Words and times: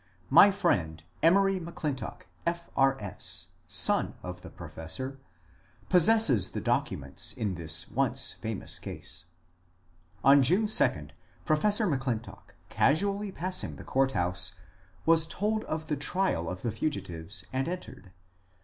My 0.31 0.49
friend 0.49 1.03
Emory 1.21 1.59
M'Clintock, 1.59 2.25
F. 2.43 2.71
R. 2.75 2.99
S., 2.99 3.49
son 3.67 4.15
of 4.23 4.41
the 4.41 4.49
professor, 4.49 5.19
pos 5.89 6.07
sesses 6.09 6.53
the 6.53 6.59
documents 6.59 7.33
in 7.33 7.53
this 7.53 7.87
once 7.87 8.31
famous 8.31 8.79
case. 8.79 9.25
On 10.23 10.41
June 10.41 10.65
2, 10.65 11.09
Professor 11.45 11.85
M'Clintock, 11.85 12.55
casually 12.67 13.31
passing 13.31 13.75
the 13.75 13.83
court 13.83 14.13
house, 14.13 14.55
was 15.05 15.27
told 15.27 15.63
of 15.65 15.85
the 15.85 15.97
trial 15.97 16.49
of 16.49 16.63
the 16.63 16.71
fugitives, 16.71 17.45
and 17.53 17.67
entered. 17.67 18.09